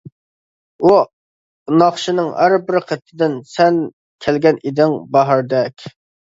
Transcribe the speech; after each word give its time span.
ئۇ 0.87 0.93
ناخشىنىڭ 1.81 2.33
ھەر 2.39 2.57
بىر 2.71 2.81
قېتىدىن 2.93 3.37
سەن 3.53 3.81
كەلگەن 4.27 4.61
ئىدىڭ 4.67 4.99
باھاردەك. 5.17 5.91